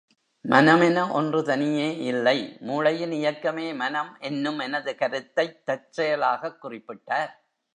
[0.45, 2.57] மனம் என ஒன்று தனியே இல்லை
[2.59, 7.29] மூளையின் இயக்கமே மனம் என்னும் எனது கருத்தைத் தற்செயலாகக் குறிப்பிட்டார்.